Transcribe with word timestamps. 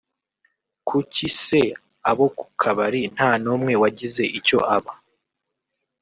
kuki 0.87 1.25
se 1.43 1.61
abo 2.09 2.25
ku 2.37 2.47
kabari 2.61 3.01
nta 3.15 3.31
n’umwe 3.43 3.73
wagize 3.81 4.23
icyo 4.39 4.59
aba 4.75 4.93